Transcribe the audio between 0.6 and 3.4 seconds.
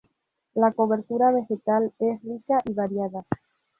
cobertura vegetal es rica y variada.